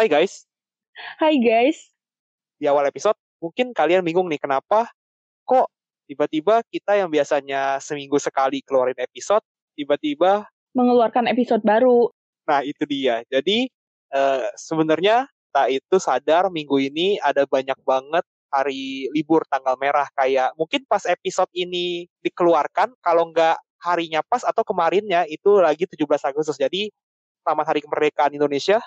[0.00, 0.48] Hai guys.
[1.20, 1.92] Hai guys.
[2.56, 4.88] Di awal episode, mungkin kalian bingung nih kenapa
[5.44, 5.68] kok
[6.08, 9.44] tiba-tiba kita yang biasanya seminggu sekali keluarin episode,
[9.76, 12.08] tiba-tiba mengeluarkan episode baru.
[12.48, 13.20] Nah, itu dia.
[13.28, 13.68] Jadi
[14.16, 20.56] uh, sebenarnya kita itu sadar minggu ini ada banyak banget hari libur tanggal merah kayak
[20.56, 26.56] mungkin pas episode ini dikeluarkan kalau nggak harinya pas atau kemarinnya itu lagi 17 Agustus.
[26.56, 26.88] Jadi
[27.44, 28.80] selamat hari kemerdekaan Indonesia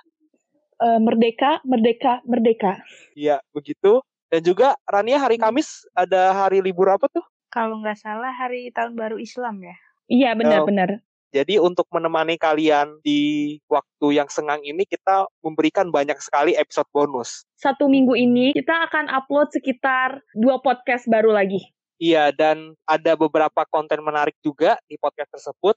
[0.84, 2.84] uh, merdeka, merdeka, merdeka.
[3.16, 4.04] Iya, begitu.
[4.28, 5.46] Dan juga Rania hari hmm.
[5.48, 7.24] Kamis ada hari libur apa tuh?
[7.48, 9.76] Kalau nggak salah hari tahun baru Islam ya.
[10.12, 11.00] Iya, benar-benar.
[11.00, 11.02] Oh.
[11.34, 17.42] Jadi untuk menemani kalian di waktu yang sengang ini kita memberikan banyak sekali episode bonus.
[17.58, 21.74] Satu minggu ini kita akan upload sekitar dua podcast baru lagi.
[21.98, 25.74] Iya, dan ada beberapa konten menarik juga di podcast tersebut.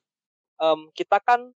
[0.60, 1.52] Um, kita kan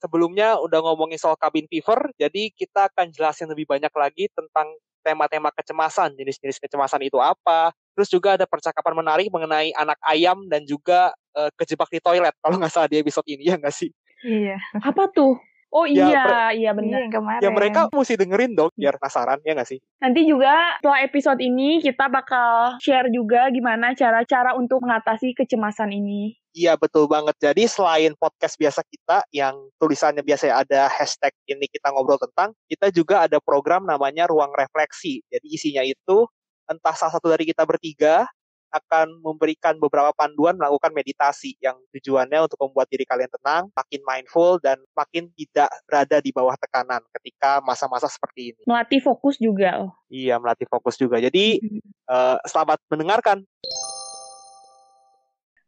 [0.00, 5.48] sebelumnya udah ngomongin soal cabin fever, jadi kita akan jelasin lebih banyak lagi tentang tema-tema
[5.52, 7.72] kecemasan, jenis-jenis kecemasan itu apa.
[7.96, 12.56] Terus juga ada percakapan menarik mengenai anak ayam dan juga uh, kejebak di toilet, kalau
[12.56, 13.92] nggak salah di episode ini, ya nggak sih?
[14.24, 14.56] Iya.
[14.80, 15.40] Apa tuh?
[15.70, 17.06] Oh ya, iya, iya benar.
[17.06, 17.42] Iya, kemarin.
[17.46, 19.78] Ya mereka mesti dengerin dong biar penasaran ya nggak sih?
[20.02, 26.39] Nanti juga setelah episode ini kita bakal share juga gimana cara-cara untuk mengatasi kecemasan ini.
[26.50, 27.38] Iya betul banget.
[27.38, 32.90] Jadi selain podcast biasa kita yang tulisannya biasa ada hashtag ini kita ngobrol tentang, kita
[32.90, 35.22] juga ada program namanya Ruang Refleksi.
[35.30, 36.26] Jadi isinya itu
[36.66, 38.26] entah salah satu dari kita bertiga
[38.70, 44.62] akan memberikan beberapa panduan melakukan meditasi yang tujuannya untuk membuat diri kalian tenang, makin mindful
[44.62, 48.62] dan makin tidak berada di bawah tekanan ketika masa-masa seperti ini.
[48.64, 49.90] Melatih fokus juga.
[50.06, 51.18] Iya, melatih fokus juga.
[51.18, 51.58] Jadi
[52.06, 53.42] uh, selamat mendengarkan.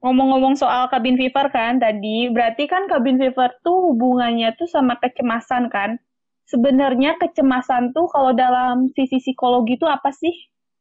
[0.03, 5.71] Ngomong-ngomong soal cabin fever kan tadi, berarti kan cabin fever tuh hubungannya tuh sama kecemasan
[5.71, 5.97] kan?
[6.51, 10.35] Sebenarnya kecemasan tuh kalau dalam sisi psikologi tuh apa sih?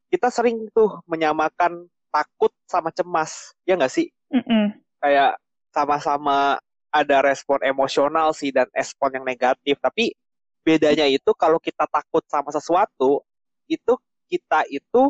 [0.09, 4.65] Kita sering tuh menyamakan takut sama cemas ya nggak sih mm -mm.
[4.99, 5.39] kayak
[5.71, 6.59] sama-sama
[6.91, 10.11] ada respon emosional sih dan respon yang negatif tapi
[10.61, 13.23] bedanya itu kalau kita takut sama sesuatu
[13.71, 13.95] itu
[14.27, 15.09] kita itu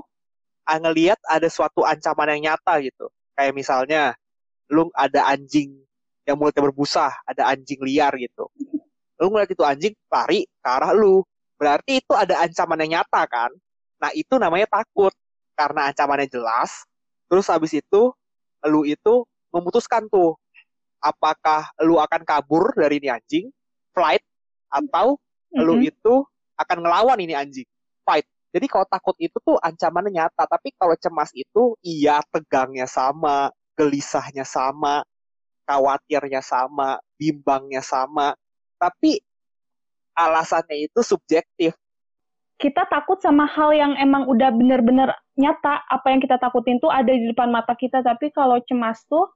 [0.64, 4.16] ah, ngelihat ada suatu ancaman yang nyata gitu kayak misalnya
[4.72, 5.76] lu ada anjing
[6.24, 8.48] yang mulutnya berbusa ada anjing liar gitu
[9.22, 11.22] lu ngeliat itu anjing lari ke arah lu
[11.58, 13.52] berarti itu ada ancaman yang nyata kan
[14.02, 15.14] nah itu namanya takut
[15.54, 16.90] karena ancamannya jelas
[17.32, 18.12] Terus habis itu
[18.68, 19.14] lu itu
[19.56, 20.36] memutuskan tuh
[21.00, 23.48] apakah lu akan kabur dari ini anjing,
[23.96, 24.20] flight
[24.68, 25.64] atau mm-hmm.
[25.64, 26.14] lu itu
[26.60, 27.68] akan ngelawan ini anjing,
[28.04, 28.28] fight.
[28.52, 33.48] Jadi kalau takut itu tuh ancamannya nyata, tapi kalau cemas itu iya tegangnya sama,
[33.80, 35.08] gelisahnya sama,
[35.64, 38.36] khawatirnya sama, bimbangnya sama.
[38.76, 39.24] Tapi
[40.20, 41.72] alasannya itu subjektif.
[42.60, 45.88] Kita takut sama hal yang emang udah bener-bener nyata.
[45.88, 49.32] Apa yang kita takutin tuh ada di depan mata kita tapi kalau cemas tuh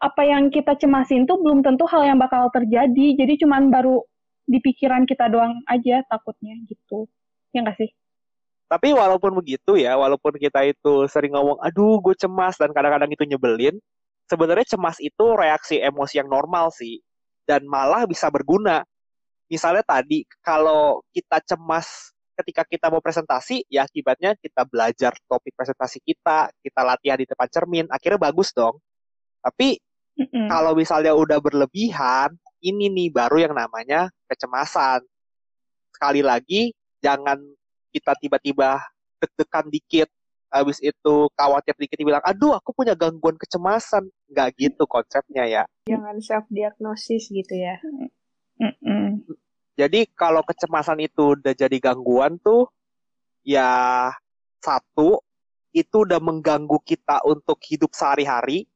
[0.00, 3.14] apa yang kita cemasin tuh belum tentu hal yang bakal terjadi.
[3.20, 4.00] Jadi cuman baru
[4.48, 7.06] di pikiran kita doang aja takutnya gitu.
[7.54, 7.92] Ya nggak sih
[8.66, 13.24] tapi walaupun begitu ya walaupun kita itu sering ngomong aduh gue cemas dan kadang-kadang itu
[13.28, 13.76] nyebelin
[14.26, 17.00] sebenarnya cemas itu reaksi emosi yang normal sih
[17.44, 18.82] dan malah bisa berguna
[19.52, 26.02] misalnya tadi kalau kita cemas ketika kita mau presentasi, ya akibatnya kita belajar topik presentasi
[26.02, 28.82] kita, kita latihan di depan cermin, akhirnya bagus dong.
[29.38, 29.78] Tapi
[30.18, 30.46] mm-hmm.
[30.50, 35.06] kalau misalnya udah berlebihan, ini nih baru yang namanya kecemasan.
[35.94, 37.38] Sekali lagi, jangan
[37.94, 38.82] kita tiba-tiba
[39.22, 40.10] deg-degan dikit,
[40.50, 44.10] habis itu khawatir dikit bilang, aduh aku punya gangguan kecemasan.
[44.26, 45.62] Nggak gitu konsepnya ya.
[45.86, 47.78] Jangan self-diagnosis gitu ya.
[48.58, 49.22] Mm-mm.
[49.78, 52.70] Jadi kalau kecemasan itu udah jadi gangguan tuh,
[53.46, 54.10] ya
[54.62, 55.22] satu
[55.74, 58.66] itu udah mengganggu kita untuk hidup sehari-hari.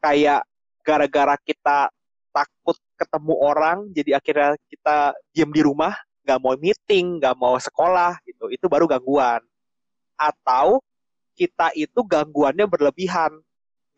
[0.00, 0.44] Kayak
[0.82, 1.92] gara-gara kita
[2.32, 5.92] takut ketemu orang, jadi akhirnya kita diam di rumah,
[6.22, 8.50] nggak mau meeting, nggak mau sekolah, gitu.
[8.50, 9.42] Itu baru gangguan.
[10.18, 10.80] Atau
[11.34, 13.34] kita itu gangguannya berlebihan,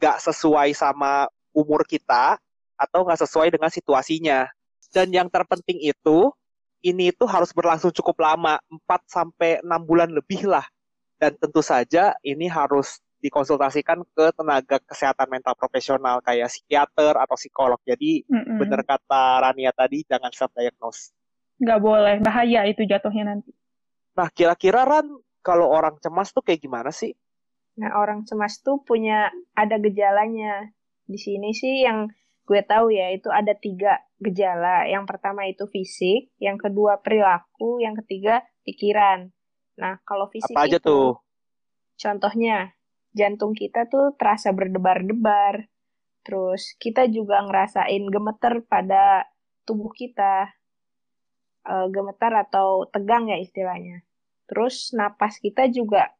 [0.01, 2.41] nggak sesuai sama umur kita,
[2.75, 4.49] atau nggak sesuai dengan situasinya
[4.95, 6.31] dan yang terpenting itu
[6.87, 10.63] ini itu harus berlangsung cukup lama, 4 sampai 6 bulan lebih lah.
[11.19, 17.81] Dan tentu saja ini harus dikonsultasikan ke tenaga kesehatan mental profesional kayak psikiater atau psikolog.
[17.83, 18.57] Jadi mm -mm.
[18.61, 21.11] benar kata Rania tadi jangan self diagnose.
[21.61, 23.51] Nggak boleh, bahaya itu jatuhnya nanti.
[24.15, 25.11] Nah, kira-kira Ran
[25.43, 27.15] kalau orang cemas tuh kayak gimana sih?
[27.79, 30.71] Nah, orang cemas tuh punya ada gejalanya.
[31.05, 32.09] Di sini sih yang
[32.47, 34.87] gue tahu ya itu ada tiga gejala.
[34.87, 39.31] Yang pertama itu fisik, yang kedua perilaku, yang ketiga pikiran.
[39.79, 41.19] Nah, kalau fisik Apa aja itu, tuh?
[41.95, 42.75] contohnya
[43.15, 45.67] jantung kita tuh terasa berdebar-debar.
[46.25, 49.29] Terus kita juga ngerasain gemeter pada
[49.67, 50.49] tubuh kita.
[51.65, 54.05] Eh, gemetar atau tegang ya istilahnya.
[54.45, 56.13] Terus napas kita juga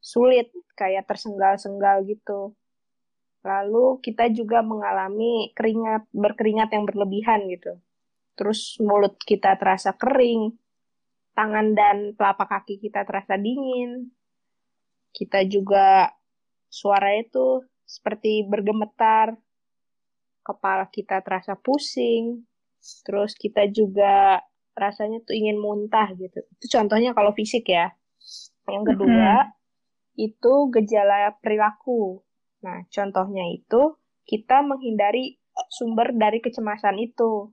[0.00, 2.56] sulit, kayak tersenggal-senggal gitu.
[3.44, 7.76] Lalu kita juga mengalami keringat, berkeringat yang berlebihan gitu.
[8.40, 10.56] Terus mulut kita terasa kering,
[11.36, 14.08] tangan dan telapak kaki kita terasa dingin.
[15.12, 16.08] Kita juga
[16.72, 19.36] suara itu seperti bergemetar,
[20.40, 22.48] kepala kita terasa pusing,
[23.04, 24.40] terus kita juga
[24.76, 26.44] rasanya tuh ingin muntah gitu.
[26.60, 27.96] Itu contohnya kalau fisik ya.
[28.68, 29.50] Yang kedua,
[30.20, 32.20] itu gejala perilaku.
[32.60, 33.96] Nah, contohnya itu
[34.28, 35.40] kita menghindari
[35.72, 37.50] sumber dari kecemasan itu.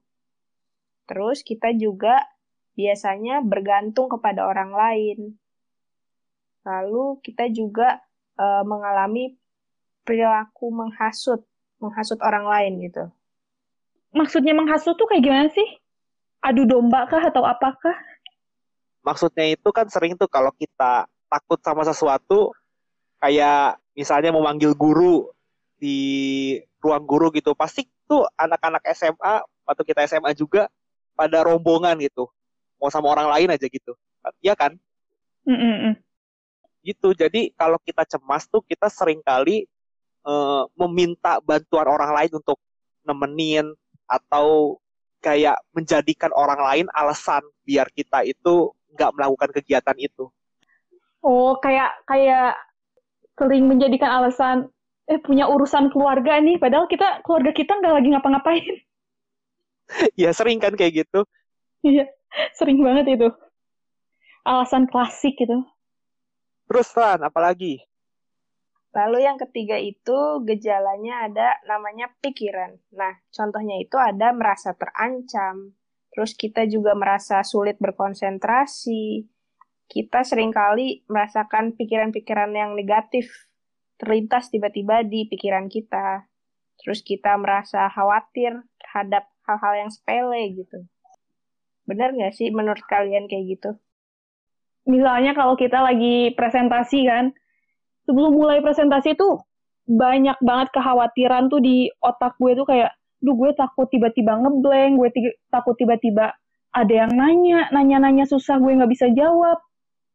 [1.08, 2.28] Terus kita juga
[2.74, 5.19] biasanya bergantung kepada orang lain.
[6.64, 8.02] Lalu kita juga
[8.40, 9.36] e, mengalami
[10.04, 11.44] perilaku menghasut,
[11.80, 13.06] menghasut orang lain gitu.
[14.16, 15.82] Maksudnya menghasut tuh kayak gimana sih?
[16.44, 17.95] Adu domba kah atau apakah?
[19.04, 22.51] Maksudnya itu kan sering tuh kalau kita takut sama sesuatu,
[23.24, 25.31] kayak misalnya memanggil guru
[25.80, 30.68] di ruang guru gitu pasti tuh anak-anak SMA atau kita SMA juga
[31.16, 32.28] pada rombongan gitu
[32.80, 33.95] mau sama orang lain aja gitu
[34.44, 34.75] iya kan
[35.44, 35.94] Mm -mm.
[36.88, 39.68] gitu jadi kalau kita cemas tuh kita sering kali
[40.24, 42.56] uh, meminta bantuan orang lain untuk
[43.04, 43.68] nemenin
[44.07, 44.80] atau
[45.24, 50.28] kayak menjadikan orang lain alasan biar kita itu nggak melakukan kegiatan itu.
[51.24, 52.60] Oh, kayak kayak
[53.40, 54.68] sering menjadikan alasan
[55.08, 58.75] eh punya urusan keluarga nih padahal kita keluarga kita nggak lagi ngapa-ngapain.
[60.16, 61.28] Ya sering kan kayak gitu.
[61.84, 62.08] Iya
[62.56, 63.30] sering banget itu.
[64.48, 65.68] Alasan klasik gitu.
[66.72, 67.84] Terus Ran apalagi
[68.94, 72.78] Lalu yang ketiga itu gejalanya ada namanya pikiran.
[72.94, 75.74] Nah, contohnya itu ada merasa terancam,
[76.13, 79.25] terus kita juga merasa sulit berkonsentrasi,
[79.90, 83.50] kita sering kali merasakan pikiran-pikiran yang negatif
[83.98, 86.30] terlintas tiba-tiba di pikiran kita.
[86.81, 90.86] Terus kita merasa khawatir terhadap hal-hal yang sepele gitu.
[91.90, 93.72] Benar nggak sih menurut kalian kayak gitu?
[94.84, 97.31] Misalnya kalau kita lagi presentasi kan,
[98.08, 99.40] sebelum mulai presentasi itu
[99.84, 105.10] banyak banget kekhawatiran tuh di otak gue tuh kayak, duh gue takut tiba-tiba ngeblank, gue
[105.52, 106.36] takut tiba-tiba
[106.74, 109.60] ada yang nanya, nanya-nanya susah gue nggak bisa jawab.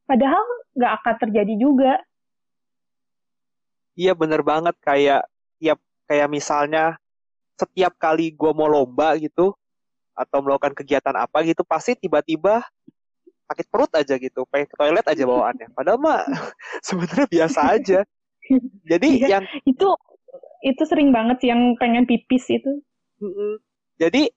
[0.08, 0.40] Padahal
[0.73, 2.00] nggak akan terjadi juga.
[3.99, 5.26] Iya bener banget kayak
[5.61, 6.96] tiap kayak misalnya
[7.58, 9.52] setiap kali gue mau lomba gitu
[10.14, 12.62] atau melakukan kegiatan apa gitu pasti tiba-tiba
[13.48, 15.68] sakit perut aja gitu pengen ke toilet aja bawaannya.
[15.72, 16.20] Padahal mah
[16.86, 18.00] sebenarnya biasa aja.
[18.84, 19.96] Jadi Iya, yang Itu
[20.60, 22.84] itu sering banget sih yang pengen pipis itu.
[23.96, 24.28] Jadi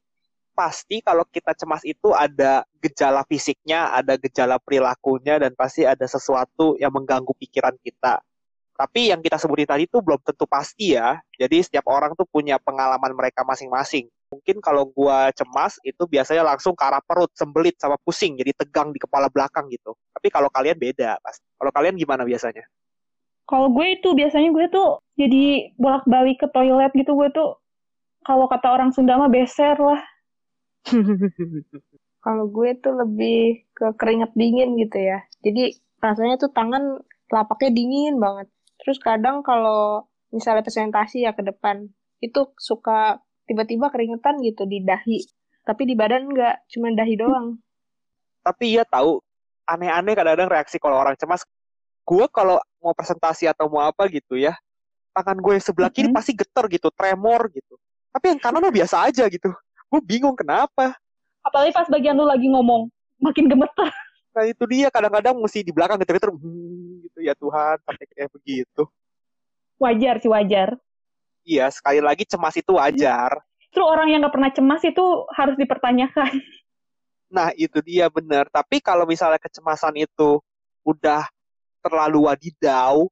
[0.52, 6.76] pasti kalau kita cemas itu ada gejala fisiknya ada gejala perilakunya dan pasti ada sesuatu
[6.80, 8.20] yang mengganggu pikiran kita.
[8.76, 11.20] Tapi yang kita sebutin tadi itu belum tentu pasti ya.
[11.38, 16.72] Jadi setiap orang tuh punya pengalaman mereka masing-masing mungkin kalau gua cemas itu biasanya langsung
[16.72, 19.92] ke arah perut, sembelit sama pusing, jadi tegang di kepala belakang gitu.
[20.16, 21.44] Tapi kalau kalian beda, pasti.
[21.60, 22.64] Kalau kalian gimana biasanya?
[23.46, 27.60] Kalau gue itu biasanya gue tuh jadi bolak-balik ke toilet gitu gue tuh
[28.24, 30.02] kalau kata orang Sunda mah beser lah.
[32.26, 35.26] Kalau gue tuh lebih ke keringat dingin gitu ya.
[35.42, 38.48] Jadi rasanya tuh tangan telapaknya dingin banget.
[38.78, 41.90] Terus kadang kalau misalnya presentasi ya ke depan,
[42.22, 45.20] itu suka tiba-tiba keringetan gitu di dahi.
[45.68, 47.60] Tapi di badan enggak, cuma dahi doang.
[48.42, 49.20] Tapi iya tahu
[49.68, 51.44] aneh-aneh kadang-kadang reaksi kalau orang cemas.
[52.08, 54.56] Gue kalau mau presentasi atau mau apa gitu ya,
[55.14, 56.16] tangan gue yang sebelah kiri Mhm.
[56.16, 57.76] pasti getar gitu, tremor gitu.
[58.16, 59.52] Tapi yang kanan mah biasa aja gitu.
[59.92, 60.96] Gue bingung kenapa.
[61.44, 62.88] Apalagi pas bagian lu lagi ngomong,
[63.20, 63.92] makin gemeter.
[64.32, 68.88] Nah itu dia kadang-kadang mesti di belakang getar-getar hmm, gitu ya Tuhan sampai kayak begitu.
[69.76, 70.80] Wajar sih wajar.
[71.42, 73.42] Iya sekali lagi cemas itu wajar.
[73.72, 76.32] Terus orang yang nggak pernah cemas itu harus dipertanyakan.
[77.32, 78.52] Nah, itu dia benar.
[78.52, 80.44] Tapi kalau misalnya kecemasan itu
[80.84, 81.24] udah
[81.80, 83.08] terlalu wadidaw,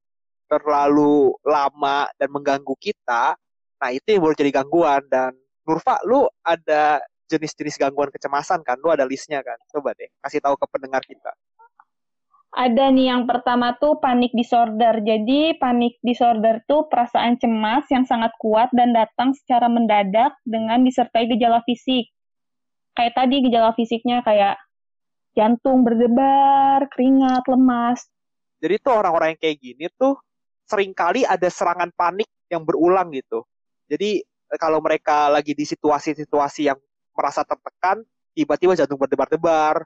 [0.51, 3.39] terlalu lama dan mengganggu kita,
[3.79, 5.07] nah itu yang boleh jadi gangguan.
[5.07, 5.31] Dan
[5.63, 6.99] Nurfa, lu ada
[7.31, 8.75] jenis-jenis gangguan kecemasan kan?
[8.83, 9.55] Lu ada listnya kan?
[9.71, 11.31] Coba deh, kasih tahu ke pendengar kita.
[12.49, 15.05] Ada nih yang pertama tuh panic disorder.
[15.05, 21.29] Jadi panic disorder tuh perasaan cemas yang sangat kuat dan datang secara mendadak dengan disertai
[21.29, 22.09] gejala fisik.
[22.97, 24.57] Kayak tadi gejala fisiknya kayak
[25.37, 28.09] jantung berdebar, keringat, lemas.
[28.59, 30.17] Jadi tuh orang-orang yang kayak gini tuh
[30.65, 33.45] sering kali ada serangan panik yang berulang gitu.
[33.85, 34.25] Jadi
[34.57, 36.81] kalau mereka lagi di situasi-situasi yang
[37.13, 38.01] merasa tertekan,
[38.33, 39.85] tiba-tiba jantung berdebar-debar,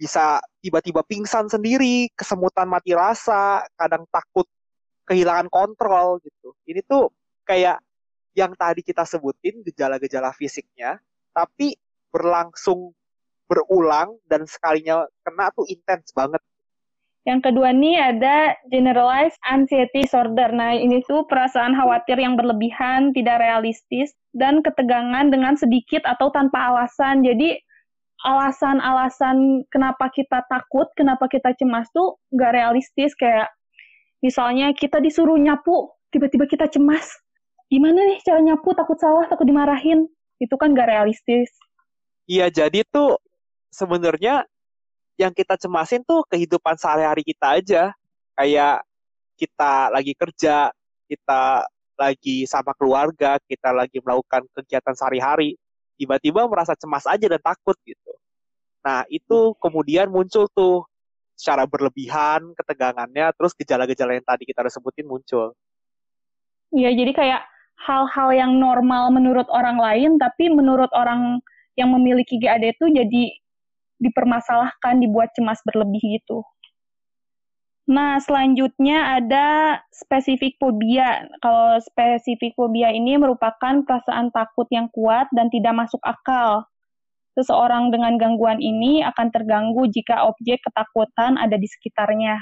[0.00, 4.48] bisa tiba-tiba pingsan sendiri, kesemutan mati rasa, kadang takut
[5.04, 6.56] kehilangan kontrol gitu.
[6.64, 7.12] Ini tuh
[7.44, 7.84] kayak
[8.32, 10.96] yang tadi kita sebutin gejala-gejala fisiknya,
[11.36, 11.76] tapi
[12.08, 12.96] berlangsung
[13.44, 16.40] berulang dan sekalinya kena tuh intens banget.
[17.28, 20.48] Yang kedua nih ada generalized anxiety disorder.
[20.56, 26.72] Nah, ini tuh perasaan khawatir yang berlebihan, tidak realistis, dan ketegangan dengan sedikit atau tanpa
[26.72, 27.20] alasan.
[27.20, 27.60] Jadi,
[28.20, 33.16] alasan-alasan kenapa kita takut, kenapa kita cemas tuh nggak realistis.
[33.16, 33.48] Kayak
[34.20, 37.08] misalnya kita disuruh nyapu, tiba-tiba kita cemas.
[37.70, 40.04] Gimana nih cara nyapu, takut salah, takut dimarahin.
[40.36, 41.48] Itu kan nggak realistis.
[42.28, 43.16] Iya, jadi tuh
[43.72, 44.44] sebenarnya
[45.16, 47.82] yang kita cemasin tuh kehidupan sehari-hari kita aja.
[48.36, 48.84] Kayak
[49.36, 50.72] kita lagi kerja,
[51.08, 51.64] kita
[51.96, 55.60] lagi sama keluarga, kita lagi melakukan kegiatan sehari-hari
[56.00, 58.12] tiba-tiba merasa cemas aja dan takut gitu.
[58.80, 60.88] Nah, itu kemudian muncul tuh
[61.36, 65.52] secara berlebihan ketegangannya, terus gejala-gejala yang tadi kita udah sebutin muncul.
[66.72, 67.42] Iya, jadi kayak
[67.84, 71.40] hal-hal yang normal menurut orang lain, tapi menurut orang
[71.76, 73.22] yang memiliki GAD itu jadi
[74.00, 76.40] dipermasalahkan, dibuat cemas berlebih gitu.
[77.88, 81.24] Nah, selanjutnya ada spesifik fobia.
[81.40, 86.68] Kalau spesifik fobia ini merupakan perasaan takut yang kuat dan tidak masuk akal.
[87.38, 92.36] Seseorang dengan gangguan ini akan terganggu jika objek ketakutan ada di sekitarnya.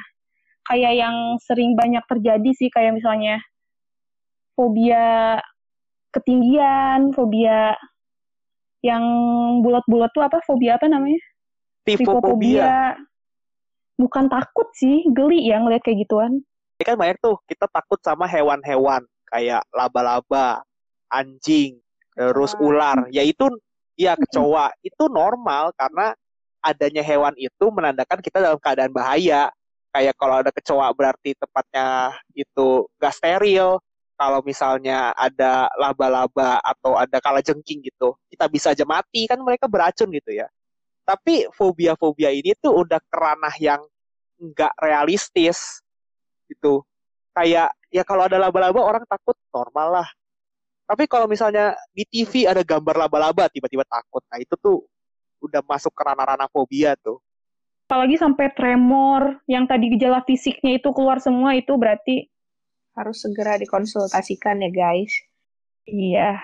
[0.68, 3.40] Kayak yang sering banyak terjadi sih, kayak misalnya
[4.58, 5.38] fobia
[6.12, 7.78] ketinggian, fobia
[8.84, 9.04] yang
[9.64, 10.42] bulat-bulat tuh apa?
[10.44, 11.20] Fobia apa namanya?
[11.88, 12.96] Tifofobia
[13.98, 16.40] bukan takut sih, geli ya ngeliat kayak gituan.
[16.78, 20.62] Ini kan banyak tuh, kita takut sama hewan-hewan kayak laba-laba,
[21.10, 21.82] anjing,
[22.14, 22.62] terus ah.
[22.62, 22.98] ular.
[23.10, 23.50] Ya itu,
[23.98, 24.70] ya kecoa.
[24.80, 26.14] Itu normal karena
[26.62, 29.50] adanya hewan itu menandakan kita dalam keadaan bahaya.
[29.90, 33.82] Kayak kalau ada kecoa berarti tempatnya itu gak steril.
[34.18, 40.10] Kalau misalnya ada laba-laba atau ada kalajengking gitu, kita bisa aja mati kan mereka beracun
[40.10, 40.50] gitu ya.
[41.08, 43.80] Tapi fobia-fobia ini tuh udah keranah yang
[44.36, 45.80] nggak realistis
[46.52, 46.84] gitu.
[47.32, 50.08] Kayak ya kalau ada laba-laba orang takut normal lah.
[50.84, 54.20] Tapi kalau misalnya di TV ada gambar laba-laba tiba-tiba takut.
[54.28, 54.84] Nah itu tuh
[55.40, 57.24] udah masuk ke ranah-ranah fobia tuh.
[57.88, 62.28] Apalagi sampai tremor yang tadi gejala fisiknya itu keluar semua itu berarti
[62.92, 65.12] harus segera dikonsultasikan ya guys.
[65.88, 66.36] Iya.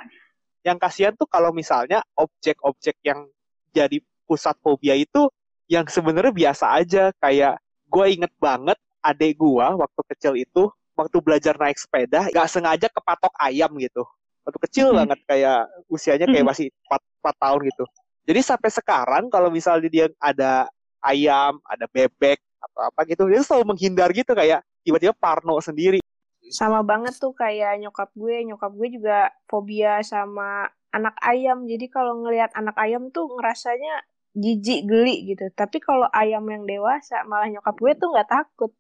[0.64, 3.28] Yang kasihan tuh kalau misalnya objek-objek yang
[3.76, 5.28] jadi pusat fobia itu
[5.68, 7.12] yang sebenarnya biasa aja.
[7.20, 12.88] Kayak gue inget banget adek gue waktu kecil itu waktu belajar naik sepeda gak sengaja
[12.88, 14.02] kepatok ayam gitu.
[14.44, 14.96] Waktu kecil hmm.
[15.04, 17.84] banget kayak usianya kayak masih 4, 4 tahun gitu.
[18.24, 20.68] Jadi sampai sekarang kalau misalnya dia ada
[21.04, 26.00] ayam ada bebek atau apa gitu dia selalu menghindar gitu kayak tiba-tiba parno sendiri.
[26.52, 28.44] Sama banget tuh kayak nyokap gue.
[28.52, 31.64] Nyokap gue juga fobia sama anak ayam.
[31.64, 34.04] Jadi kalau ngelihat anak ayam tuh ngerasanya
[34.34, 35.46] jijik geli gitu.
[35.54, 38.72] Tapi kalau ayam yang dewasa malah nyokap gue tuh nggak takut.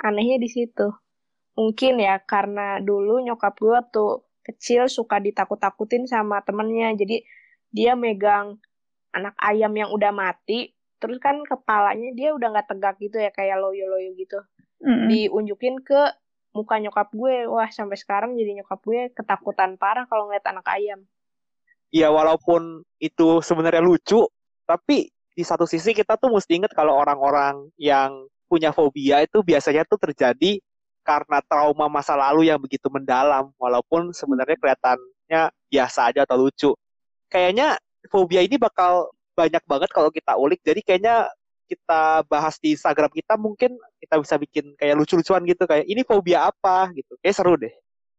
[0.00, 0.88] Anehnya di situ.
[1.54, 6.96] Mungkin ya karena dulu nyokap gue tuh kecil suka ditakut-takutin sama temennya.
[6.96, 7.22] Jadi
[7.70, 8.58] dia megang
[9.14, 13.60] anak ayam yang udah mati terus kan kepalanya dia udah nggak tegak gitu ya kayak
[13.60, 14.40] loyo-loyo gitu.
[14.84, 15.08] Mm-hmm.
[15.08, 16.00] diunjukin ke
[16.52, 17.48] muka nyokap gue.
[17.48, 21.04] Wah sampai sekarang jadi nyokap gue ketakutan parah kalau ngeliat anak ayam.
[21.94, 24.26] Iya walaupun itu sebenarnya lucu
[24.64, 29.82] tapi di satu sisi kita tuh mesti ingat kalau orang-orang yang punya fobia itu biasanya
[29.82, 30.62] tuh terjadi
[31.04, 36.70] karena trauma masa lalu yang begitu mendalam walaupun sebenarnya kelihatannya biasa aja atau lucu.
[37.28, 37.76] Kayaknya
[38.08, 40.62] fobia ini bakal banyak banget kalau kita ulik.
[40.64, 41.28] Jadi kayaknya
[41.68, 46.48] kita bahas di Instagram kita mungkin kita bisa bikin kayak lucu-lucuan gitu kayak ini fobia
[46.48, 47.18] apa gitu.
[47.20, 47.74] Kayak seru deh.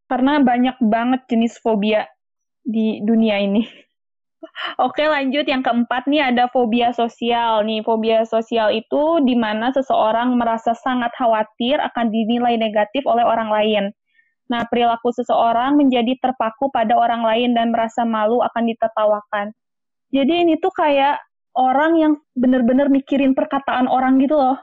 [0.06, 2.06] Karena banyak banget jenis fobia
[2.62, 3.66] di dunia ini.
[4.78, 10.36] Oke lanjut yang keempat nih ada fobia sosial nih fobia sosial itu di mana seseorang
[10.38, 13.84] merasa sangat khawatir akan dinilai negatif oleh orang lain.
[14.52, 19.56] Nah perilaku seseorang menjadi terpaku pada orang lain dan merasa malu akan ditertawakan.
[20.14, 21.18] Jadi ini tuh kayak
[21.58, 24.60] orang yang bener-bener mikirin perkataan orang gitu loh.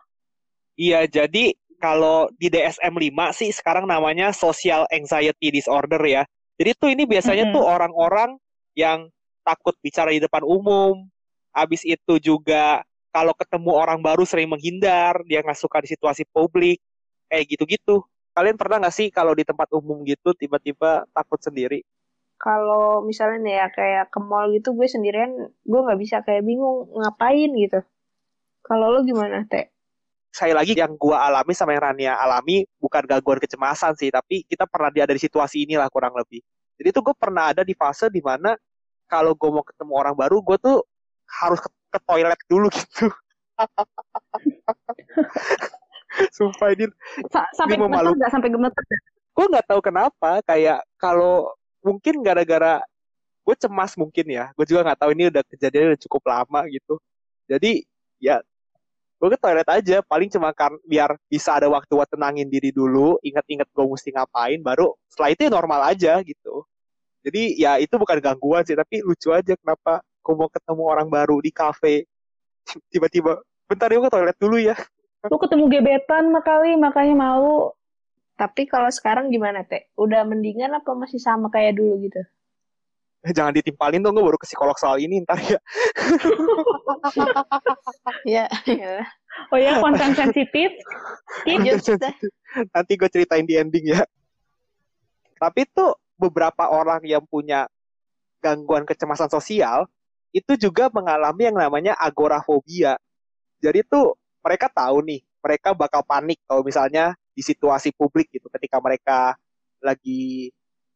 [0.78, 1.52] Iya, jadi
[1.82, 6.22] kalau di DSM-5 sih sekarang namanya social anxiety disorder ya.
[6.56, 7.56] Jadi tuh ini biasanya mm -hmm.
[7.58, 8.30] tuh orang-orang
[8.78, 9.10] yang
[9.42, 11.06] takut bicara di depan umum.
[11.52, 12.80] Habis itu juga
[13.12, 16.80] kalau ketemu orang baru sering menghindar, dia nggak suka di situasi publik,
[17.28, 18.00] kayak gitu-gitu.
[18.32, 21.84] Kalian pernah nggak sih kalau di tempat umum gitu tiba-tiba takut sendiri?
[22.40, 27.52] Kalau misalnya ya kayak ke mall gitu gue sendirian, gue nggak bisa kayak bingung ngapain
[27.54, 27.84] gitu.
[28.64, 29.68] Kalau lo gimana, Teh?
[30.32, 34.64] Saya lagi yang gue alami sama yang Rania alami bukan gangguan kecemasan sih, tapi kita
[34.64, 36.40] pernah ada di situasi inilah kurang lebih.
[36.80, 38.56] Jadi tuh gue pernah ada di fase di mana
[39.12, 40.80] kalau gue mau ketemu orang baru, gue tuh
[41.28, 43.12] harus ke, ke toilet dulu gitu.
[46.36, 46.88] Sumpah ini,
[47.28, 48.82] Sa sampai ini gemeter nggak sampai gemeter?
[49.36, 50.40] Gue nggak tahu kenapa.
[50.48, 51.52] Kayak kalau
[51.84, 52.80] mungkin gara-gara
[53.44, 54.48] gue cemas mungkin ya.
[54.56, 56.96] Gue juga nggak tahu ini udah kejadian udah cukup lama gitu.
[57.48, 57.84] Jadi
[58.16, 58.40] ya
[59.20, 60.00] gue ke toilet aja.
[60.04, 63.20] Paling cuma kan biar bisa ada waktu buat tenangin diri dulu.
[63.24, 64.60] Ingat-ingat gue mesti ngapain.
[64.60, 66.64] Baru setelah itu ya normal aja gitu.
[67.22, 71.38] Jadi ya itu bukan gangguan sih, tapi lucu aja kenapa aku mau ketemu orang baru
[71.38, 72.06] di kafe.
[72.92, 73.38] Tiba-tiba,
[73.70, 74.74] bentar ya ke toilet dulu ya.
[75.30, 77.70] Lu ketemu gebetan makali, makanya malu.
[78.34, 79.86] Tapi kalau sekarang gimana, Teh?
[79.94, 82.18] Udah mendingan apa masih sama kayak dulu gitu?
[83.22, 85.62] Eh, jangan ditimpalin dong, gue baru ke psikolog soal ini ntar ya.
[88.42, 88.44] ya,
[89.54, 90.74] Oh ya, konten sensitif.
[92.74, 94.02] Nanti gue ceritain di ending ya.
[95.38, 97.66] Tapi tuh beberapa orang yang punya
[98.38, 99.86] gangguan kecemasan sosial
[100.30, 102.96] itu juga mengalami yang namanya agorafobia.
[103.62, 108.78] Jadi tuh mereka tahu nih, mereka bakal panik kalau misalnya di situasi publik gitu ketika
[108.78, 109.18] mereka
[109.82, 110.50] lagi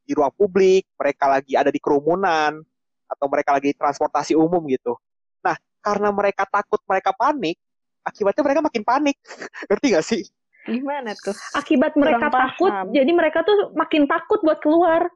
[0.07, 2.63] di ruang publik, mereka lagi ada di kerumunan
[3.07, 4.95] atau mereka lagi transportasi umum gitu.
[5.43, 7.59] Nah, karena mereka takut, mereka panik,
[8.07, 9.17] akibatnya mereka makin panik.
[9.71, 10.23] Ngerti gak sih?
[10.67, 11.35] Gimana tuh?
[11.55, 12.87] Akibat mereka Kurang takut, paham.
[12.91, 15.07] jadi mereka tuh makin takut buat keluar.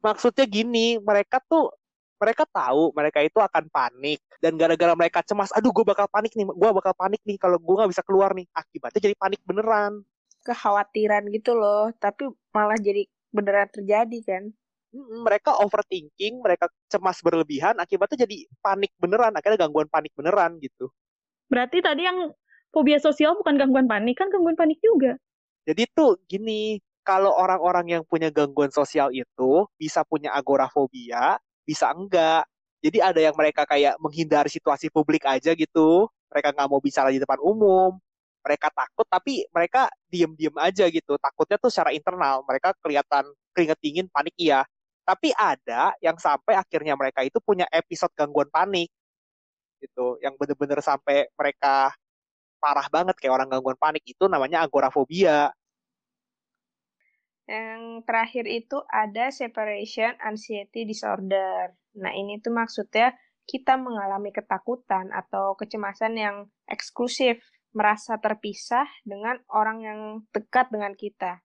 [0.00, 1.68] Maksudnya gini, mereka tuh
[2.20, 6.44] mereka tahu mereka itu akan panik dan gara-gara mereka cemas, aduh gue bakal panik nih,
[6.44, 10.04] gue bakal panik nih kalau gue nggak bisa keluar nih, akibatnya jadi panik beneran.
[10.44, 14.42] Kekhawatiran gitu loh, tapi malah jadi beneran terjadi kan?
[15.24, 20.92] Mereka overthinking, mereka cemas berlebihan, akibatnya jadi panik beneran, akhirnya gangguan panik beneran gitu.
[21.48, 22.32] Berarti tadi yang
[22.70, 25.18] fobia sosial bukan gangguan panik kan gangguan panik juga.
[25.68, 32.46] Jadi tuh gini, kalau orang-orang yang punya gangguan sosial itu bisa punya agorafobia, bisa enggak.
[32.80, 36.08] Jadi ada yang mereka kayak menghindari situasi publik aja gitu.
[36.32, 37.98] Mereka nggak mau bicara di depan umum.
[38.40, 41.20] Mereka takut tapi mereka diem-diem aja gitu.
[41.20, 42.40] Takutnya tuh secara internal.
[42.48, 44.64] Mereka kelihatan keringet dingin, panik iya.
[45.04, 48.88] Tapi ada yang sampai akhirnya mereka itu punya episode gangguan panik.
[49.82, 50.16] Gitu.
[50.24, 51.92] Yang bener-bener sampai mereka
[52.60, 55.50] parah banget kayak orang gangguan panik itu namanya agorafobia.
[57.50, 61.74] Yang terakhir itu ada separation anxiety disorder.
[61.98, 63.10] Nah, ini tuh maksudnya
[63.50, 66.36] kita mengalami ketakutan atau kecemasan yang
[66.70, 67.42] eksklusif,
[67.74, 71.42] merasa terpisah dengan orang yang dekat dengan kita.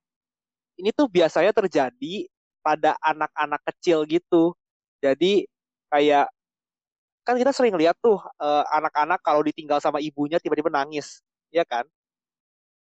[0.78, 2.30] Ini tuh biasanya terjadi
[2.62, 4.54] pada anak-anak kecil gitu.
[5.01, 5.49] Jadi
[5.89, 6.30] kayak
[7.25, 11.83] kan kita sering lihat tuh uh, anak-anak kalau ditinggal sama ibunya tiba-tiba nangis, ya kan?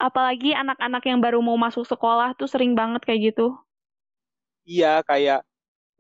[0.02, 3.54] Apalagi anak-anak yang baru mau masuk sekolah tuh sering banget kayak gitu.
[4.66, 5.46] Iya, kayak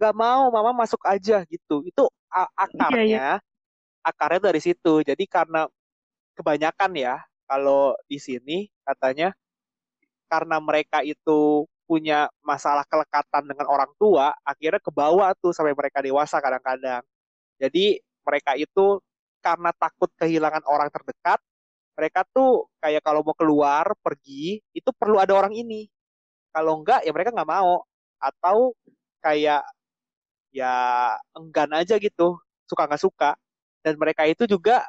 [0.02, 1.86] nggak mau, mama masuk aja gitu.
[1.86, 2.10] Itu
[2.58, 3.30] akarnya, iya, iya.
[4.02, 5.06] akarnya dari situ.
[5.06, 5.70] Jadi karena
[6.34, 9.38] kebanyakan ya, kalau di sini katanya
[10.26, 16.42] karena mereka itu punya masalah kelekatan dengan orang tua, akhirnya kebawa tuh sampai mereka dewasa
[16.42, 17.06] kadang-kadang.
[17.62, 19.02] Jadi mereka itu
[19.42, 21.42] karena takut kehilangan orang terdekat,
[21.98, 25.90] mereka tuh kayak kalau mau keluar pergi itu perlu ada orang ini.
[26.54, 27.84] Kalau enggak ya mereka nggak mau
[28.22, 28.76] atau
[29.24, 29.64] kayak
[30.54, 30.76] ya
[31.36, 32.38] enggan aja gitu,
[32.70, 33.32] suka nggak suka.
[33.82, 34.86] Dan mereka itu juga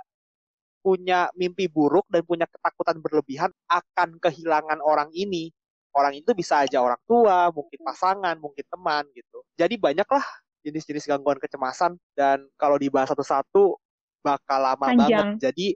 [0.82, 5.48] punya mimpi buruk dan punya ketakutan berlebihan akan kehilangan orang ini.
[5.92, 9.44] Orang itu bisa aja orang tua, mungkin pasangan, mungkin teman gitu.
[9.60, 10.24] Jadi banyaklah
[10.62, 13.76] jenis-jenis gangguan kecemasan dan kalau dibahas satu-satu
[14.22, 14.98] bakal lama Panjang.
[14.98, 15.26] banget.
[15.50, 15.66] Jadi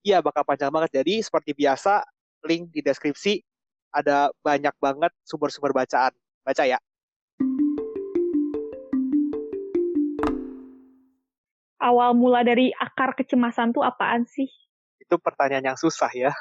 [0.00, 1.04] iya bakal panjang banget.
[1.04, 2.00] Jadi seperti biasa
[2.48, 3.44] link di deskripsi
[3.92, 6.16] ada banyak banget sumber-sumber bacaan.
[6.40, 6.80] Baca ya.
[11.80, 14.48] Awal mula dari akar kecemasan tuh apaan sih?
[15.00, 16.32] Itu pertanyaan yang susah ya.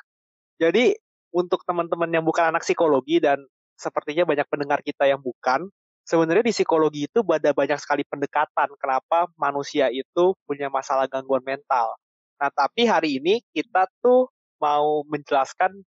[0.59, 0.95] Jadi
[1.31, 3.39] untuk teman-teman yang bukan anak psikologi dan
[3.79, 5.71] sepertinya banyak pendengar kita yang bukan,
[6.09, 11.93] sebenarnya di psikologi itu ada banyak sekali pendekatan kenapa manusia itu punya masalah gangguan mental.
[12.41, 14.25] Nah, tapi hari ini kita tuh
[14.57, 15.85] mau menjelaskan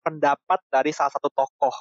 [0.00, 1.76] pendapat dari salah satu tokoh.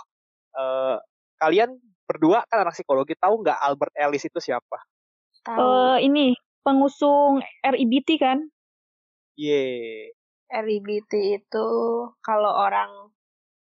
[0.51, 0.99] Uh,
[1.39, 4.83] kalian berdua kan anak psikologi tahu nggak Albert Ellis itu siapa?
[5.47, 5.55] Tahu.
[5.55, 6.35] Uh, ini
[6.67, 8.43] pengusung RIBT kan?
[9.39, 9.47] Ye.
[9.47, 10.11] Yeah.
[10.47, 11.67] RIBT itu
[12.19, 13.11] kalau orang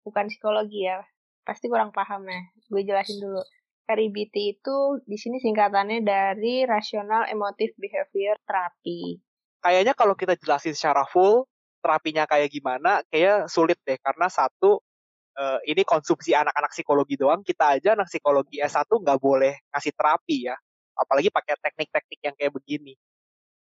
[0.03, 1.03] bukan psikologi ya,
[1.43, 2.39] pasti kurang paham ya.
[2.71, 3.43] Gue jelasin dulu.
[3.83, 9.19] RIBT itu di sini singkatannya dari Rational Emotive Behavior Therapy.
[9.59, 11.47] Kayaknya kalau kita jelasin secara full
[11.83, 14.79] terapinya kayak gimana, kayak sulit deh karena satu
[15.35, 20.37] uh, ini konsumsi anak-anak psikologi doang, kita aja anak psikologi S1 nggak boleh ngasih terapi
[20.47, 20.55] ya.
[20.95, 22.93] Apalagi pakai teknik-teknik yang kayak begini.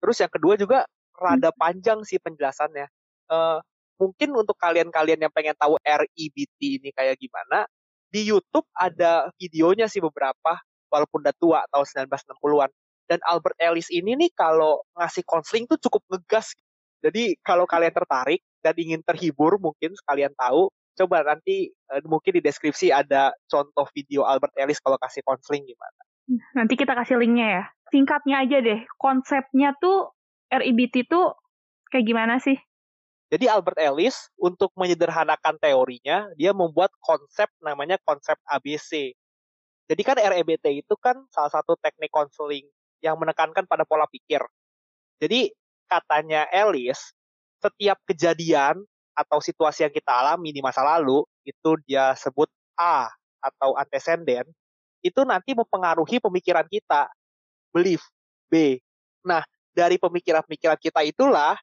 [0.01, 0.85] Terus yang kedua juga
[1.17, 1.59] rada hmm.
[1.61, 2.87] panjang sih penjelasannya.
[3.31, 3.61] Uh,
[4.01, 7.69] mungkin untuk kalian-kalian yang pengen tahu RIBT ini kayak gimana,
[8.11, 10.59] di YouTube ada videonya sih beberapa,
[10.91, 12.71] walaupun udah tua tahun 1960-an.
[13.07, 16.55] Dan Albert Ellis ini nih kalau ngasih konseling tuh cukup ngegas.
[17.03, 22.43] Jadi kalau kalian tertarik dan ingin terhibur mungkin sekalian tahu, coba nanti uh, mungkin di
[22.45, 26.01] deskripsi ada contoh video Albert Ellis kalau kasih konseling gimana.
[26.55, 27.65] Nanti kita kasih linknya ya.
[27.91, 30.15] Singkatnya aja deh, konsepnya tuh
[30.47, 31.35] RIBT tuh
[31.91, 32.55] kayak gimana sih?
[33.31, 39.15] Jadi Albert Ellis untuk menyederhanakan teorinya, dia membuat konsep namanya konsep ABC.
[39.87, 42.67] Jadi kan REBT itu kan salah satu teknik konseling
[42.99, 44.43] yang menekankan pada pola pikir.
[45.23, 45.55] Jadi
[45.87, 47.15] katanya Ellis,
[47.63, 48.83] setiap kejadian
[49.15, 53.11] atau situasi yang kita alami di masa lalu itu dia sebut A
[53.43, 54.47] atau antecedent
[55.01, 57.09] itu nanti mempengaruhi pemikiran kita
[57.73, 58.05] belief
[58.49, 58.81] B.
[59.25, 61.57] Nah, dari pemikiran-pemikiran kita itulah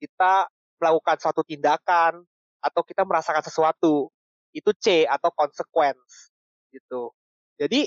[0.00, 0.48] kita
[0.82, 2.26] melakukan suatu tindakan
[2.58, 4.10] atau kita merasakan sesuatu.
[4.50, 6.34] Itu C atau consequence
[6.74, 7.14] gitu.
[7.56, 7.86] Jadi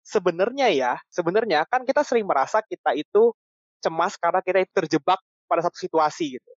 [0.00, 3.36] sebenarnya ya, sebenarnya kan kita sering merasa kita itu
[3.84, 6.52] cemas karena kita terjebak pada satu situasi gitu.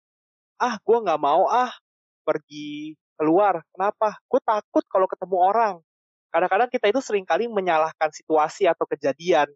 [0.61, 1.73] Ah, gue nggak mau ah
[2.23, 3.65] pergi keluar.
[3.73, 4.17] Kenapa?
[4.29, 5.75] Gue takut kalau ketemu orang.
[6.31, 9.51] Kadang-kadang kita itu sering kali menyalahkan situasi atau kejadian.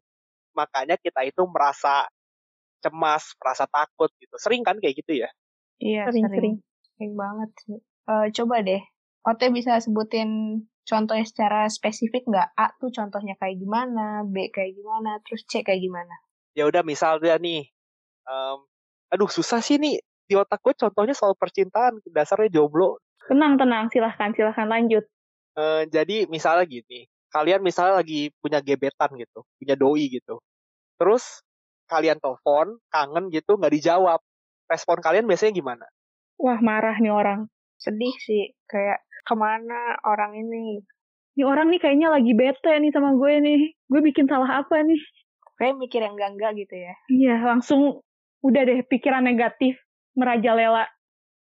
[0.58, 2.08] Makanya kita itu merasa
[2.84, 4.36] cemas, merasa takut gitu.
[4.38, 5.30] Sering kan kayak gitu ya?
[5.82, 6.26] Iya, sering.
[6.32, 6.56] Sering,
[6.96, 7.80] sering banget sih.
[8.06, 8.82] Uh, coba deh,
[9.26, 12.54] Ote bisa sebutin contohnya secara spesifik nggak?
[12.54, 16.14] A tuh contohnya kayak gimana, B kayak gimana, terus C kayak gimana?
[16.54, 17.68] Ya udah misalnya nih,
[18.30, 18.64] um,
[19.10, 22.98] aduh susah sih nih di otak gue contohnya soal percintaan dasarnya jomblo
[23.30, 25.06] tenang tenang silahkan silahkan lanjut
[25.58, 30.42] uh, jadi misalnya gini kalian misalnya lagi punya gebetan gitu punya doi gitu
[30.98, 31.46] terus
[31.86, 34.20] kalian telepon kangen gitu nggak dijawab
[34.70, 35.86] respon kalian biasanya gimana
[36.42, 37.48] wah marah nih orang
[37.78, 40.82] sedih sih kayak ke mana orang ini
[41.36, 45.02] ini orang nih kayaknya lagi bete nih sama gue nih gue bikin salah apa nih
[45.56, 48.06] kayak mikir yang enggak enggak gitu ya iya langsung
[48.46, 49.82] udah deh pikiran negatif
[50.14, 50.86] merajalela.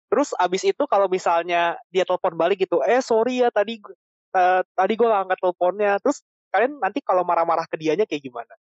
[0.07, 3.83] Terus abis itu kalau misalnya dia telepon balik gitu, eh sorry ya tadi
[4.33, 5.91] uh, tadi gue gak angkat teleponnya.
[5.99, 6.23] Terus
[6.55, 8.53] kalian nanti kalau marah-marah ke dianya kayak gimana?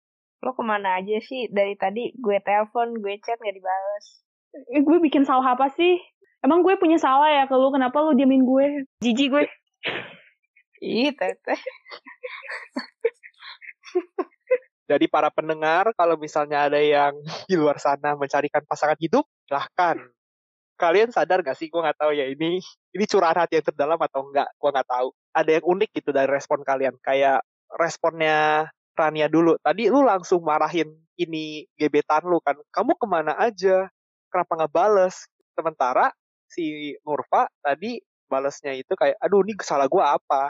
[0.42, 1.48] Lo ke mana aja sih?
[1.54, 4.22] Dari tadi gue telepon, gue chat gak dibales.
[4.54, 5.98] Eh, gue bikin salah apa sih?
[6.46, 7.74] Emang gue punya salah ya ke lu?
[7.74, 8.86] Kenapa lu diamin gue?
[9.02, 9.44] Jijik gue.
[10.84, 11.60] Ih, teteh.
[14.84, 17.16] Jadi para pendengar, kalau misalnya ada yang
[17.48, 19.98] di luar sana mencarikan pasangan hidup, silahkan.
[20.76, 21.72] Kalian sadar gak sih?
[21.72, 22.60] Gue gak tahu ya ini
[22.92, 24.52] ini curahan hati yang terdalam atau enggak.
[24.60, 25.16] Gue gak tahu.
[25.32, 27.00] Ada yang unik gitu dari respon kalian.
[27.00, 27.42] Kayak
[27.80, 29.56] responnya Rania dulu.
[29.63, 32.60] Tadi lu langsung marahin ini gebetan lu kan.
[32.70, 33.88] Kamu ke mana aja?
[34.34, 35.30] Kenapa nggak bales?
[35.54, 36.10] Sementara
[36.50, 40.50] si Nurfa tadi balesnya itu kayak, aduh ini salah gue apa?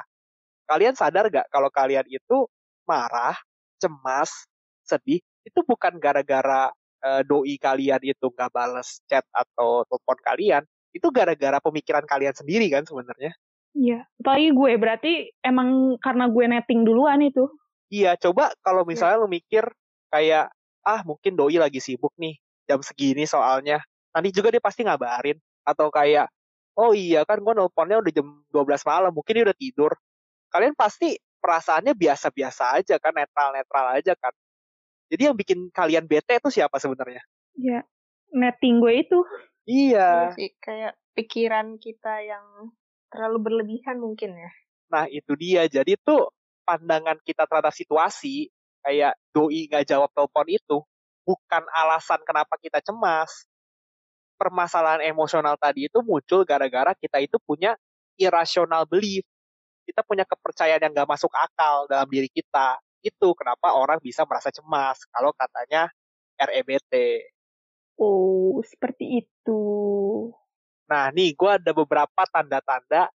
[0.64, 2.48] Kalian sadar gak kalau kalian itu
[2.88, 3.36] marah
[3.84, 4.48] cemas,
[4.88, 6.72] sedih, itu bukan gara-gara
[7.04, 10.64] uh, doi kalian itu nggak balas chat atau telepon kalian,
[10.96, 13.36] itu gara-gara pemikiran kalian sendiri kan sebenarnya.
[13.76, 17.52] Iya, apalagi gue berarti emang karena gue netting duluan itu.
[17.92, 18.90] Iya, coba kalau iya.
[18.96, 19.22] misalnya ya.
[19.22, 19.64] lu mikir
[20.14, 20.46] kayak
[20.88, 23.82] ah mungkin doi lagi sibuk nih jam segini soalnya.
[24.14, 26.30] Nanti juga dia pasti ngabarin atau kayak
[26.78, 29.92] oh iya kan gue nelponnya udah jam 12 malam, mungkin dia udah tidur.
[30.50, 34.34] Kalian pasti perasaannya biasa-biasa aja kan, netral-netral aja kan.
[35.12, 37.22] Jadi yang bikin kalian bete itu siapa sebenarnya?
[37.58, 37.86] Ya,
[38.34, 39.20] netting gue itu.
[39.68, 40.34] Iya.
[40.34, 42.74] iya sih, kayak pikiran kita yang
[43.14, 44.52] terlalu berlebihan mungkin ya.
[44.90, 46.34] Nah itu dia, jadi tuh
[46.66, 48.50] pandangan kita terhadap situasi,
[48.82, 50.78] kayak doi nggak jawab telepon itu,
[51.24, 53.48] bukan alasan kenapa kita cemas.
[54.38, 57.80] Permasalahan emosional tadi itu muncul gara-gara kita itu punya
[58.20, 59.24] irrational belief
[59.84, 62.80] kita punya kepercayaan yang gak masuk akal dalam diri kita.
[63.04, 65.92] Itu kenapa orang bisa merasa cemas kalau katanya
[66.40, 66.94] REBT.
[68.00, 69.64] Oh, seperti itu.
[70.88, 73.12] Nah, nih gue ada beberapa tanda-tanda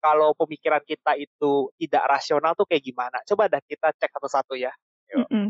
[0.00, 3.20] kalau pemikiran kita itu tidak rasional tuh kayak gimana?
[3.24, 4.72] Coba dah kita cek satu-satu ya.
[5.14, 5.28] Yuk.
[5.28, 5.46] Mm -mm.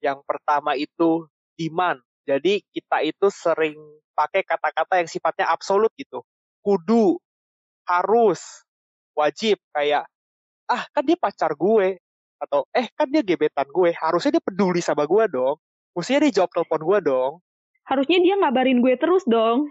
[0.00, 2.00] Yang pertama itu demand.
[2.24, 3.76] Jadi kita itu sering
[4.16, 6.24] pakai kata-kata yang sifatnya absolut gitu.
[6.60, 7.16] Kudu,
[7.88, 8.64] harus,
[9.16, 10.04] wajib kayak
[10.70, 11.98] ah kan dia pacar gue
[12.40, 15.56] atau eh kan dia gebetan gue, harusnya dia peduli sama gue dong.
[15.92, 17.32] Mestinya dia jawab telepon gue dong.
[17.84, 19.68] Harusnya dia ngabarin gue terus dong.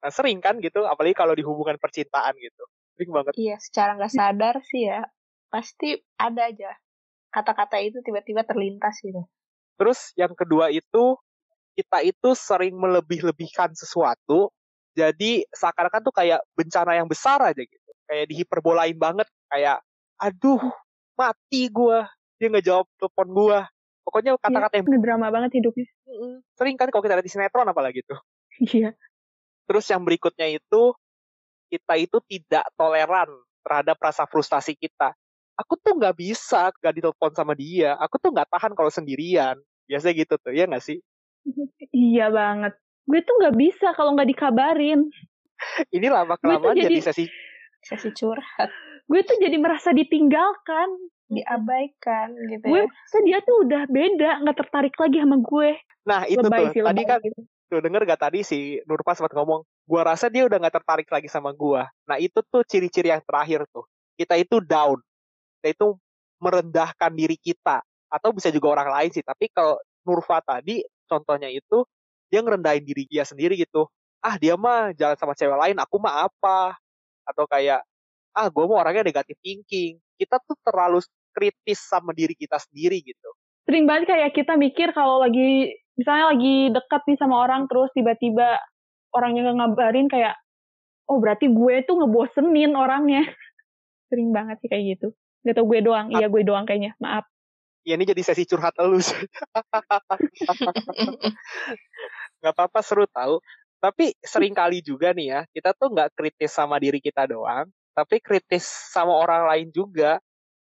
[0.00, 2.64] Nah, sering kan gitu, apalagi kalau di hubungan percintaan gitu.
[2.94, 3.32] Sering banget.
[3.34, 5.02] Iya, secara nggak sadar sih ya,
[5.50, 6.72] pasti ada aja
[7.34, 9.28] kata-kata itu tiba-tiba terlintas gitu.
[9.76, 11.16] Terus yang kedua itu
[11.76, 14.48] kita itu sering melebih-lebihkan sesuatu,
[14.96, 17.90] jadi seakan-akan tuh kayak bencana yang besar aja gitu.
[18.08, 19.84] Kayak dihiperbolain banget, kayak
[20.16, 20.72] aduh
[21.20, 22.08] mati gua,
[22.40, 23.60] dia nggak jawab telepon gua.
[24.06, 25.86] Pokoknya kata-kata yang Ini drama banget hidupnya.
[26.56, 28.16] Sering kan kalau kita lihat di sinetron apalagi tuh.
[28.56, 28.96] Iya.
[29.66, 30.94] Terus yang berikutnya itu
[31.68, 33.28] kita itu tidak toleran
[33.66, 35.12] terhadap rasa frustasi kita.
[35.56, 37.96] Aku tuh nggak bisa gak ditelepon sama dia.
[37.96, 39.56] Aku tuh nggak tahan kalau sendirian.
[39.86, 40.98] Biasanya gitu tuh, ya nggak sih?
[41.90, 42.74] Iya banget.
[43.06, 45.08] Gue tuh nggak bisa kalau nggak dikabarin.
[45.96, 47.24] Ini lama kelamaan Gue jadi, jadi- sesi.
[47.80, 48.66] Sesi curhat,
[49.06, 50.90] Gue tuh jadi merasa ditinggalkan.
[51.26, 52.86] diabaikan gitu Gue ya.
[52.86, 55.70] merasa dia tuh udah beda, nggak tertarik lagi sama gue.
[56.06, 56.70] Nah itu lebay tuh.
[56.70, 57.40] sih, Tadi kan gitu.
[57.66, 59.66] tuh denger gak tadi si Nurpa sempat ngomong.
[59.82, 61.90] Gua rasa dia udah nggak tertarik lagi sama gua.
[62.06, 63.86] Nah itu tuh ciri-ciri yang terakhir tuh.
[64.14, 65.02] Kita itu down.
[65.66, 65.98] Kita itu
[66.38, 67.82] merendahkan diri kita.
[68.06, 69.26] Atau bisa juga orang lain sih.
[69.26, 71.82] Tapi kalau Nurfa tadi contohnya itu
[72.30, 73.90] dia ngerendahin diri dia sendiri gitu.
[74.22, 76.78] Ah dia mah jalan sama cewek lain, aku mah apa?
[77.26, 77.82] Atau kayak
[78.30, 79.98] ah gue mau orangnya negatif thinking.
[80.14, 81.02] Kita tuh terlalu
[81.34, 83.30] kritis sama diri kita sendiri gitu.
[83.66, 88.62] Sering banget kayak kita mikir kalau lagi, misalnya lagi dekat nih sama orang, terus tiba-tiba
[89.10, 90.38] orangnya nggak ngabarin kayak,
[91.10, 93.26] oh berarti gue tuh ngebosenin orangnya.
[94.08, 95.08] Sering banget sih kayak gitu.
[95.46, 97.22] Gak tau gue doang, iya gue doang kayaknya, maaf.
[97.86, 99.14] Ya ini jadi sesi curhat sih.
[102.42, 103.38] nggak apa-apa seru tahu.
[103.78, 108.18] Tapi sering kali juga nih ya, kita tuh nggak kritis sama diri kita doang, tapi
[108.18, 110.18] kritis sama orang lain juga.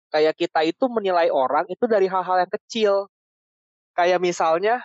[0.09, 3.07] Kayak kita itu menilai orang itu dari hal-hal yang kecil.
[3.93, 4.81] Kayak misalnya,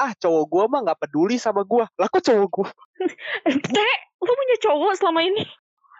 [0.00, 1.84] ah cowok gua mah nggak peduli sama gua.
[2.00, 2.72] Lah kok cowok gua?
[3.76, 5.44] Teh, lu punya cowok selama ini?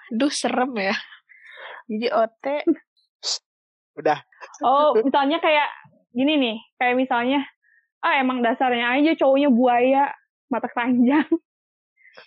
[0.08, 0.96] Duh, serem ya.
[1.86, 2.44] Jadi OT,
[4.00, 4.18] Udah,
[4.64, 5.68] Oh, misalnya kayak
[6.16, 7.44] gini nih, kayak misalnya,
[8.00, 10.04] ah emang dasarnya aja cowoknya buaya,
[10.48, 11.28] mata keranjang,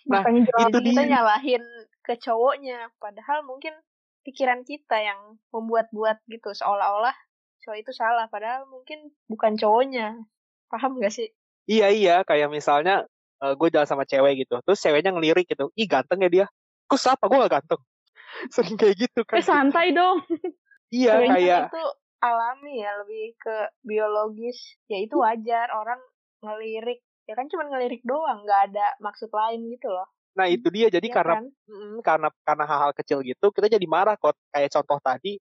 [0.07, 0.69] Nah, matanya jerawat.
[0.71, 1.12] itu kita dia.
[1.15, 1.63] nyalahin
[2.03, 2.91] ke cowoknya.
[2.99, 3.75] Padahal mungkin
[4.23, 6.51] pikiran kita yang membuat-buat gitu.
[6.55, 7.15] Seolah-olah
[7.63, 8.27] cowok itu salah.
[8.27, 10.19] Padahal mungkin bukan cowoknya.
[10.71, 11.29] Paham gak sih?
[11.63, 13.07] iya iya, kayak misalnya
[13.39, 16.45] gue jalan sama cewek gitu, terus ceweknya ngelirik gitu, ih ganteng ya dia.
[16.88, 17.27] Kok siapa?
[17.27, 17.81] Gue gak ganteng.
[18.55, 19.39] Sering kayak gitu kan.
[19.39, 20.23] Eh santai dong.
[20.93, 21.84] Iya Ceweknya kayak itu
[22.21, 24.58] alami ya, lebih ke biologis.
[24.86, 25.97] Ya itu wajar orang
[26.39, 27.01] ngelirik.
[27.23, 30.06] Ya kan cuma ngelirik doang, nggak ada maksud lain gitu loh.
[30.34, 31.45] nah itu dia jadi Ya karena kan?
[31.69, 35.38] Mm, karena karena hal-hal kecil gitu kita jadi marah kok kayak contoh tadi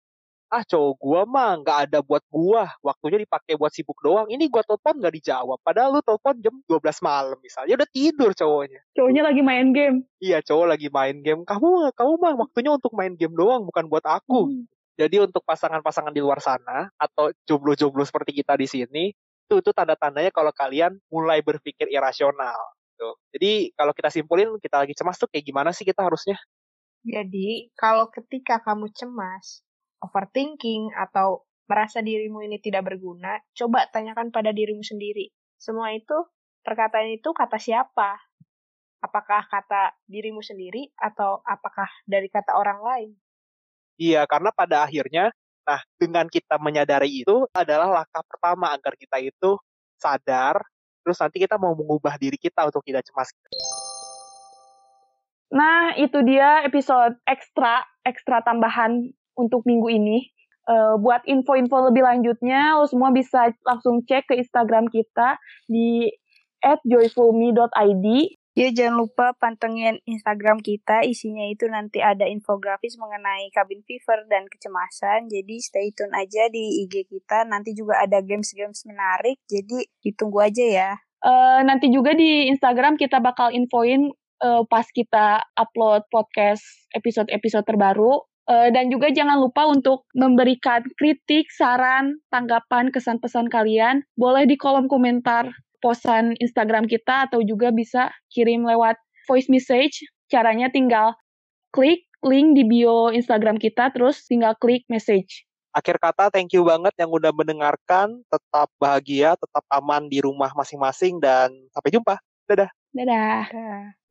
[0.49, 4.65] ah cowok gua mah nggak ada buat gua waktunya dipakai buat sibuk doang ini gua
[4.65, 9.43] telepon nggak dijawab padahal lu telepon jam 12 malam misalnya udah tidur cowoknya Cowoknya lagi
[9.45, 9.97] main game.
[10.19, 14.09] iya cowok lagi main game kamu kamu mah waktunya untuk main game doang bukan buat
[14.09, 14.65] aku Hmm.
[14.99, 19.05] Jadi untuk pasangan-pasangan di luar sana atau jomblo-jomblo seperti kita di sini
[19.49, 22.59] itu itu tanda-tandanya kalau kalian mulai berpikir irasional
[22.99, 23.15] Tuh.
[23.31, 26.35] Jadi kalau kita simpulin kita lagi cemas tuh kayak gimana sih kita harusnya?
[27.07, 29.63] Jadi, kalau ketika kamu cemas,
[30.03, 35.31] overthinking, atau merasa dirimu ini tidak berguna, coba tanyakan pada dirimu sendiri.
[35.63, 36.27] Semua itu,
[36.67, 38.19] perkataan itu kata siapa?
[38.99, 43.11] Apakah kata dirimu sendiri, atau apakah dari kata orang lain?
[43.99, 45.35] Iya, karena pada akhirnya,
[45.67, 49.59] nah dengan kita menyadari itu adalah langkah pertama agar kita itu
[49.99, 50.63] sadar,
[51.03, 53.35] terus nanti kita mau mengubah diri kita untuk tidak cemas.
[55.51, 60.31] Nah, itu dia episode ekstra, ekstra tambahan untuk minggu ini.
[60.69, 66.13] Eh, buat info-info lebih lanjutnya, lo semua bisa langsung cek ke Instagram kita di
[66.85, 68.07] @joyfulme.id.
[68.59, 74.51] Ya, jangan lupa pantengin Instagram kita, isinya itu nanti ada infografis mengenai cabin fever dan
[74.51, 75.31] kecemasan.
[75.31, 80.67] Jadi stay tune aja di IG kita, nanti juga ada games-games menarik, jadi ditunggu aja
[80.67, 80.91] ya.
[81.23, 84.11] Eh, nanti juga di Instagram kita bakal infoin
[84.43, 88.27] eh, pas kita upload podcast episode-episode terbaru.
[88.51, 94.03] Eh, dan juga jangan lupa untuk memberikan kritik, saran, tanggapan, kesan pesan kalian.
[94.19, 95.47] Boleh di kolom komentar
[95.79, 100.03] posan Instagram kita atau juga bisa kirim lewat voice message.
[100.29, 101.17] Caranya tinggal
[101.73, 105.47] klik link di bio Instagram kita, terus tinggal klik message.
[105.77, 108.25] Akhir kata, thank you banget yang udah mendengarkan.
[108.27, 112.19] Tetap bahagia, tetap aman di rumah masing-masing, dan sampai jumpa.
[112.51, 112.71] Dadah.
[112.91, 113.43] Dadah.
[113.53, 114.08] Dah.